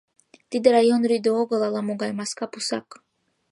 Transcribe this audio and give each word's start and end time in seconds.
Тиде 0.49 0.67
район 0.77 1.01
рӱдӧ 1.09 1.31
огыл, 1.41 1.61
ала-могай... 1.67 2.11
маска 2.19 2.45
пусак. 2.51 2.87